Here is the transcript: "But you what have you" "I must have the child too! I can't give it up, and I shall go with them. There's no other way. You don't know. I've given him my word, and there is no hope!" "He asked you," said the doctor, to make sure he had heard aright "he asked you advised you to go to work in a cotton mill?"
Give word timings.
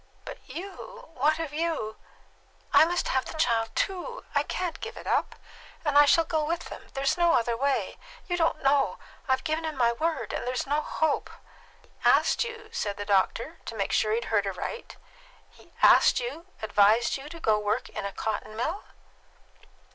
"But 0.25 0.39
you 0.49 1.09
what 1.13 1.37
have 1.37 1.53
you" 1.53 1.97
"I 2.73 2.85
must 2.85 3.09
have 3.09 3.25
the 3.25 3.35
child 3.37 3.69
too! 3.75 4.25
I 4.33 4.41
can't 4.41 4.79
give 4.81 4.97
it 4.97 5.05
up, 5.05 5.35
and 5.85 5.95
I 5.95 6.05
shall 6.05 6.23
go 6.23 6.43
with 6.43 6.69
them. 6.71 6.87
There's 6.95 7.19
no 7.19 7.33
other 7.33 7.55
way. 7.55 7.99
You 8.27 8.35
don't 8.35 8.63
know. 8.63 8.97
I've 9.29 9.43
given 9.43 9.63
him 9.63 9.77
my 9.77 9.91
word, 9.93 10.33
and 10.33 10.47
there 10.47 10.55
is 10.55 10.65
no 10.65 10.81
hope!" 10.81 11.29
"He 11.83 11.89
asked 12.03 12.43
you," 12.43 12.69
said 12.73 12.97
the 12.97 13.05
doctor, 13.05 13.59
to 13.65 13.75
make 13.75 13.91
sure 13.91 14.09
he 14.09 14.17
had 14.17 14.25
heard 14.29 14.47
aright 14.47 14.97
"he 15.51 15.71
asked 15.83 16.19
you 16.19 16.47
advised 16.63 17.15
you 17.17 17.29
to 17.29 17.39
go 17.39 17.59
to 17.59 17.59
work 17.59 17.87
in 17.89 18.03
a 18.03 18.11
cotton 18.11 18.55
mill?" 18.55 18.85